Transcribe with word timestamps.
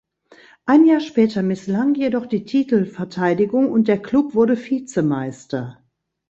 Ein 0.65 0.85
Jahr 0.87 0.99
später 0.99 1.43
misslang 1.43 1.93
jedoch 1.93 2.25
die 2.25 2.43
Titelverteidigung 2.43 3.69
und 3.71 3.87
der 3.87 4.01
Klub 4.01 4.33
wurde 4.33 4.57
Vizemeister. 4.57 5.77